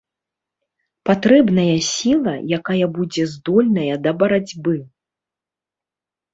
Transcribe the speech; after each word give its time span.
Патрэбная 1.09 1.75
сіла, 1.89 2.33
якая 2.59 2.85
будзе 2.97 3.23
здольная 3.35 3.95
да 4.09 4.17
барацьбы. 4.25 4.75